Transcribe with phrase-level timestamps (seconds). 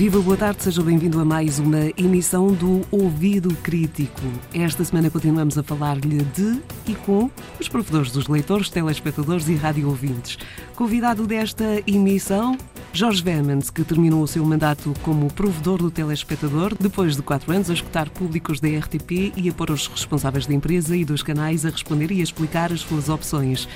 [0.00, 4.22] Viva, boa tarde, seja bem-vindo a mais uma emissão do Ouvido Crítico.
[4.54, 6.58] Esta semana continuamos a falar-lhe de
[6.88, 7.30] e com
[7.60, 10.38] os provedores dos leitores, telespectadores e rádio ouvintes.
[10.74, 12.56] Convidado desta emissão,
[12.94, 17.68] Jorge Vermans, que terminou o seu mandato como provedor do telespectador, depois de quatro anos
[17.68, 21.66] a escutar públicos da RTP e a pôr os responsáveis da empresa e dos canais
[21.66, 23.68] a responder e a explicar as suas opções.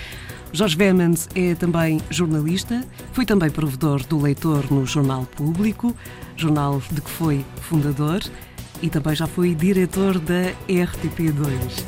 [0.55, 5.93] Jorge Vermans é também jornalista, foi também provedor do leitor no Jornal Público,
[6.37, 8.21] jornal de que foi fundador,
[8.81, 11.85] e também já foi diretor da RTP2.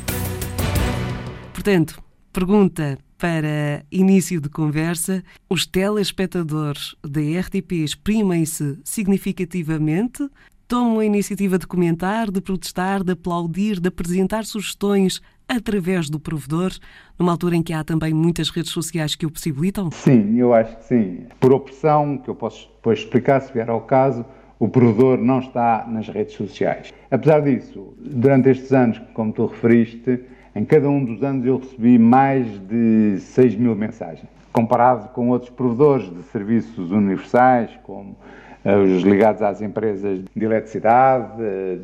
[1.53, 10.29] Portanto, pergunta para início de conversa: os telespectadores da RTP exprimem-se significativamente?
[10.67, 16.71] Tomam a iniciativa de comentar, de protestar, de aplaudir, de apresentar sugestões através do provedor,
[17.17, 19.89] numa altura em que há também muitas redes sociais que o possibilitam?
[19.91, 21.25] Sim, eu acho que sim.
[21.39, 24.25] Por opção, que eu posso depois explicar se vier ao caso,
[24.59, 26.93] o provedor não está nas redes sociais.
[27.09, 30.19] Apesar disso, durante estes anos, como tu referiste,
[30.55, 34.27] em cada um dos anos eu recebi mais de 6 mil mensagens.
[34.51, 38.17] Comparado com outros provedores de serviços universais, como
[38.65, 41.37] eh, os ligados às empresas de eletricidade,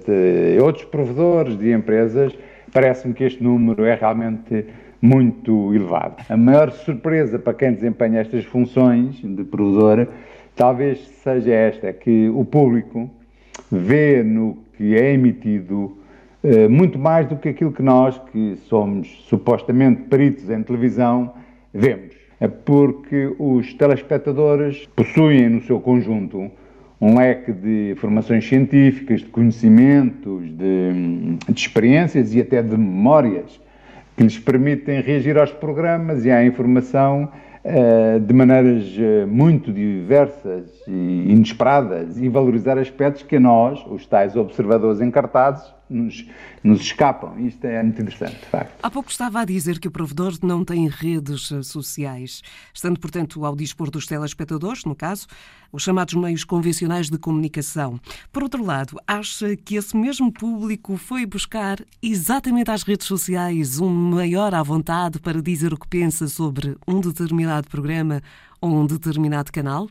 [0.05, 2.33] de outros provedores de empresas,
[2.73, 4.65] parece-me que este número é realmente
[5.01, 6.23] muito elevado.
[6.29, 10.07] A maior surpresa para quem desempenha estas funções de provedor
[10.55, 13.09] talvez seja esta, é que o público
[13.71, 15.97] vê no que é emitido
[16.43, 21.33] eh, muito mais do que aquilo que nós, que somos supostamente peritos em televisão,
[21.73, 22.15] vemos.
[22.39, 26.51] É porque os telespectadores possuem no seu conjunto
[27.03, 33.59] um leque de informações científicas, de conhecimentos, de, de, experiências e até de memórias
[34.15, 37.29] que lhes permitem reagir aos programas e à informação
[38.19, 44.35] de maneiras uh, muito diversas e inesperadas e valorizar aspectos que a nós, os tais
[44.35, 46.25] observadores encartados, nos,
[46.63, 47.39] nos escapam.
[47.39, 48.73] Isto é muito interessante, de facto.
[48.81, 52.41] Há pouco estava a dizer que o provedor não tem redes eh, sociais,
[52.73, 55.27] estando, portanto, ao dispor dos telespectadores, no caso,
[55.71, 57.99] os chamados meios convencionais de comunicação.
[58.31, 63.89] Por outro lado, acha que esse mesmo público foi buscar exatamente às redes sociais um
[63.89, 68.21] maior à vontade para dizer o que pensa sobre um determinado programa
[68.59, 69.87] ou um determinado canal?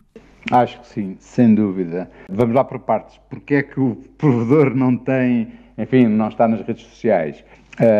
[0.50, 2.10] Acho que sim, sem dúvida.
[2.28, 3.20] Vamos lá por partes.
[3.30, 7.44] Porque é que o provedor não tem enfim, não está nas redes sociais.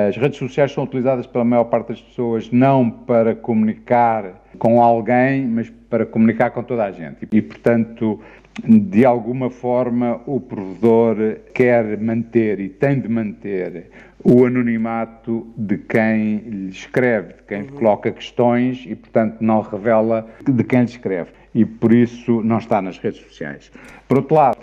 [0.08, 5.46] As redes sociais são utilizadas pela maior parte das pessoas não para comunicar com alguém,
[5.46, 7.26] mas para comunicar com toda a gente.
[7.32, 8.20] E, portanto,
[8.62, 11.16] de alguma forma, o provedor
[11.54, 13.90] quer manter e tem de manter
[14.24, 17.68] o anonimato de quem lhe escreve, de quem uhum.
[17.68, 21.30] coloca questões e, portanto, não revela de quem lhe escreve.
[21.54, 23.70] E por isso não está nas redes sociais.
[24.08, 24.58] Por outro lado,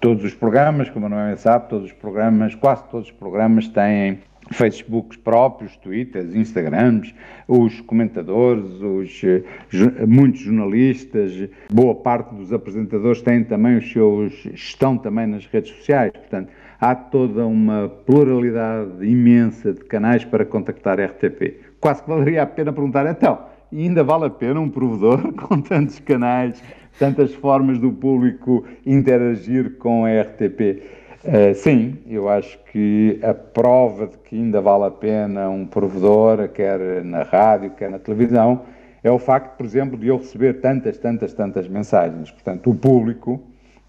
[0.00, 4.18] Todos os programas, como a Noé sabe, todos os programas, quase todos os programas têm
[4.50, 7.14] Facebooks próprios, Twitters, Instagrams,
[7.46, 9.44] os comentadores, os, eh,
[10.04, 16.10] muitos jornalistas, boa parte dos apresentadores têm também os seus, estão também nas redes sociais,
[16.12, 16.50] portanto,
[16.80, 21.60] há toda uma pluralidade imensa de canais para contactar RTP.
[21.80, 23.38] Quase que valeria a pena perguntar, então,
[23.72, 26.62] ainda vale a pena um provedor com tantos canais
[26.98, 30.60] tantas formas do público interagir com a RTP.
[30.60, 35.66] Uh, eh, sim, eu acho que a prova de que ainda vale a pena um
[35.66, 38.62] provedor, quer na rádio, quer na televisão,
[39.02, 42.30] é o facto, por exemplo, de eu receber tantas, tantas, tantas mensagens.
[42.30, 43.40] Portanto, o público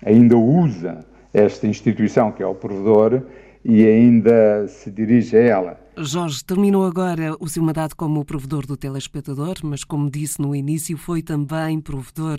[0.05, 3.23] ainda usa esta instituição que é o provedor
[3.63, 5.89] e ainda se dirige a ela.
[5.97, 10.97] Jorge, terminou agora o seu mandato como provedor do telespectador, mas, como disse no início,
[10.97, 12.37] foi também provedor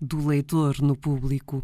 [0.00, 1.62] do leitor no público.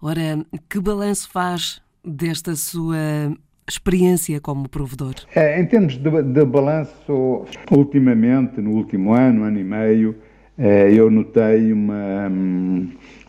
[0.00, 2.96] Ora, que balanço faz desta sua
[3.68, 5.14] experiência como provedor?
[5.34, 10.16] É, em termos de, de balanço, ultimamente, no último ano, ano e meio,
[10.58, 12.30] eu notei uma,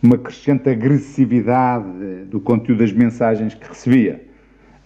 [0.02, 4.22] uma crescente agressividade do conteúdo das mensagens que recebia.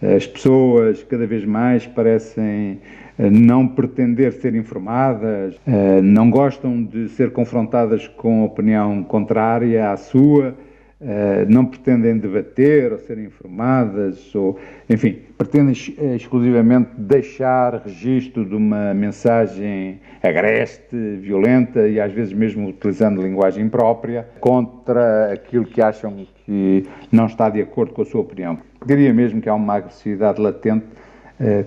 [0.01, 2.81] As pessoas cada vez mais parecem
[3.17, 9.95] eh, não pretender ser informadas, eh, não gostam de ser confrontadas com opinião contrária à
[9.95, 10.57] sua,
[11.05, 14.57] eh, não pretendem debater ou ser informadas, ou,
[14.89, 15.73] enfim, pretendem
[16.15, 24.25] exclusivamente deixar registro de uma mensagem agreste, violenta e às vezes mesmo utilizando linguagem própria
[24.39, 28.57] contra aquilo que acham que não está de acordo com a sua opinião.
[28.85, 31.12] Diria mesmo que há uma agressividade latente eh,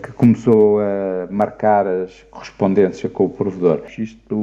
[0.03, 3.83] que começou a marcar as correspondências com o provedor.
[3.99, 4.37] Isto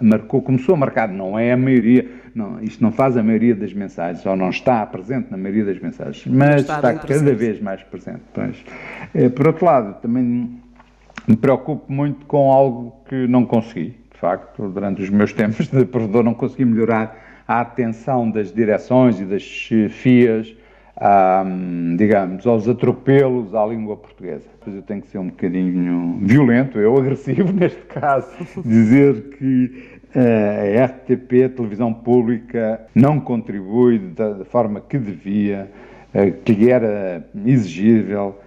[0.00, 3.72] marcou, começou a marcar, não é a maioria, não, isto não faz a maioria das
[3.72, 7.82] mensagens, ou não está presente na maioria das mensagens, mas está, está cada vez mais
[7.82, 8.22] presente.
[8.32, 8.56] Pois.
[9.14, 10.60] Eh, por outro lado, também
[11.26, 13.96] me preocupo muito com algo que não consegui.
[14.12, 19.20] De facto, durante os meus tempos de provedor, não consegui melhorar a atenção das direções
[19.20, 20.54] e das chefias
[21.96, 24.46] digamos, aos atropelos à língua portuguesa.
[24.60, 28.28] Pois eu tenho que ser um bocadinho violento, eu agressivo neste caso,
[28.64, 35.70] dizer que eh, a RTP, a televisão pública, não contribui da forma que devia,
[36.12, 38.38] eh, que lhe era exigível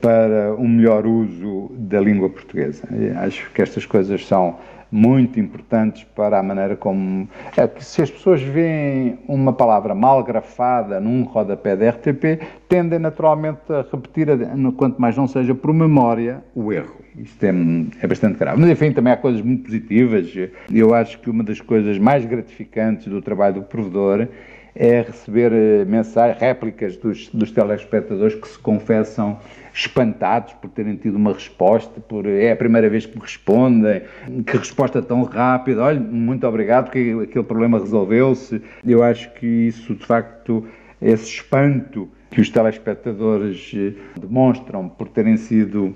[0.00, 2.86] para um melhor uso da língua portuguesa.
[3.16, 4.56] Acho que estas coisas são
[4.90, 7.28] muito importantes para a maneira como.
[7.56, 12.98] É que se as pessoas veem uma palavra mal grafada num rodapé da RTP, tendem
[12.98, 14.28] naturalmente a repetir,
[14.76, 16.96] quanto mais não seja por memória, o erro.
[17.18, 17.52] Isto é,
[18.02, 18.60] é bastante grave.
[18.60, 20.32] Mas, enfim, também há coisas muito positivas.
[20.72, 24.28] Eu acho que uma das coisas mais gratificantes do trabalho do provedor
[24.76, 29.38] é receber eh, mensagens, réplicas dos, dos telespectadores que se confessam
[29.72, 34.02] espantados por terem tido uma resposta, por é a primeira vez que me respondem,
[34.46, 38.62] que resposta tão rápida, olha, muito obrigado, porque aquele problema resolveu-se.
[38.86, 40.66] Eu acho que isso, de facto,
[41.00, 45.94] esse espanto que os telespectadores eh, demonstram por terem sido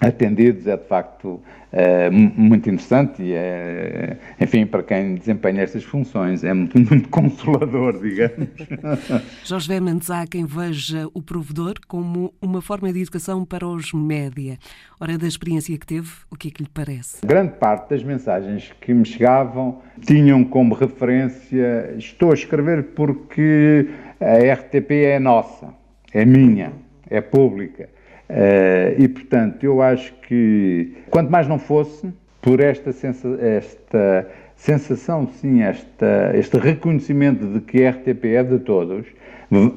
[0.00, 1.40] atendidos é de facto
[1.72, 8.00] é, muito interessante e é, enfim, para quem desempenha estas funções é muito, muito consolador,
[8.00, 8.48] digamos.
[9.44, 14.58] Jorge Vermantes, há quem veja o provedor como uma forma de educação para os média.
[15.00, 17.24] Ora, da experiência que teve, o que é que lhe parece?
[17.24, 23.88] Grande parte das mensagens que me chegavam tinham como referência estou a escrever porque
[24.20, 25.68] a RTP é nossa,
[26.12, 26.72] é minha,
[27.10, 27.88] é pública
[28.28, 34.26] Uh, e, portanto, eu acho que, quanto mais não fosse, por esta, sensa esta
[34.58, 39.06] sensação, sim, esta, este reconhecimento de que a RTP é de todos,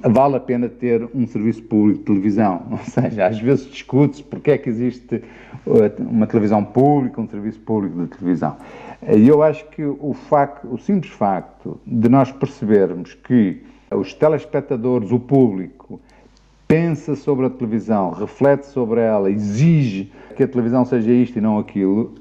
[0.04, 2.68] vale a pena ter um serviço público de televisão.
[2.72, 7.60] Ou seja, às vezes discute-se porque é que existe eh, uma televisão pública, um serviço
[7.60, 8.58] público de televisão.
[9.08, 15.12] E eu acho que o, facto, o simples facto de nós percebermos que os telespectadores,
[15.12, 16.02] o público,
[16.72, 21.60] pensa sobre a televisão, reflete sobre ela, exige que a televisão seja isto e não
[21.60, 22.14] aquilo,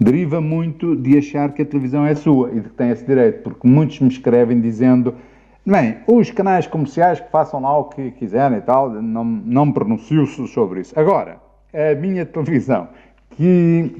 [0.00, 3.44] deriva muito de achar que a televisão é sua e de que tem esse direito,
[3.44, 5.14] porque muitos me escrevem dizendo
[5.64, 9.72] Bem, os canais comerciais que façam lá o que quiserem e tal, não, não me
[9.72, 10.98] pronuncio sobre isso.
[10.98, 11.36] Agora,
[11.72, 12.88] a minha televisão,
[13.30, 13.94] que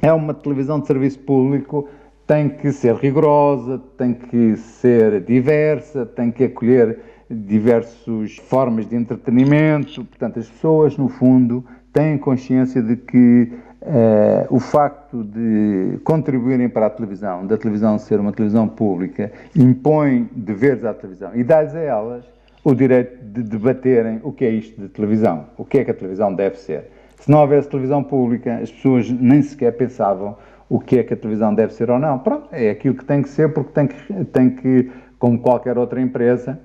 [0.00, 1.88] é uma televisão de serviço público,
[2.28, 10.04] tem que ser rigorosa, tem que ser diversa, tem que acolher diversas formas de entretenimento.
[10.04, 13.52] Portanto, as pessoas, no fundo, têm consciência de que
[13.82, 20.28] uh, o facto de contribuírem para a televisão, da televisão ser uma televisão pública, impõe
[20.34, 22.24] deveres à televisão e dá-lhes a elas
[22.64, 25.94] o direito de debaterem o que é isto de televisão, o que é que a
[25.94, 26.90] televisão deve ser.
[27.18, 30.36] Se não houvesse televisão pública, as pessoas nem sequer pensavam
[30.68, 32.18] o que é que a televisão deve ser ou não.
[32.18, 36.00] Pronto, é aquilo que tem que ser, porque tem que, tem que como qualquer outra
[36.00, 36.58] empresa,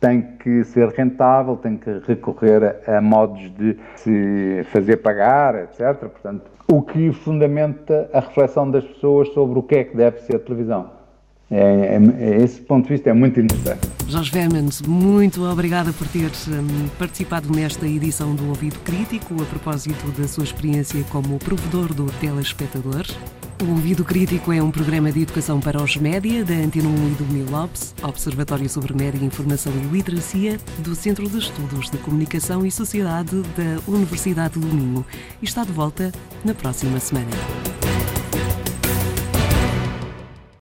[0.00, 5.94] tem que ser rentável, tem que recorrer a, modos de se fazer pagar, etc.
[5.98, 10.36] Portanto, o que fundamenta a reflexão das pessoas sobre o que é que deve ser
[10.36, 10.99] a televisão.
[11.50, 13.88] É, é, é esse ponto de vista é muito interessante.
[14.08, 20.10] Jorge Vermans, muito obrigada por ter um, participado nesta edição do Ouvido Crítico, a propósito
[20.12, 23.04] da sua experiência como provedor do telespectador.
[23.62, 27.14] O Ouvido Crítico é um programa de educação para os média da Antena 1 e
[27.16, 32.70] do Milopes, Observatório sobre Média, Informação e Literacia, do Centro de Estudos de Comunicação e
[32.70, 35.04] Sociedade da Universidade do Minho.
[35.42, 36.10] E está de volta
[36.42, 37.28] na próxima semana.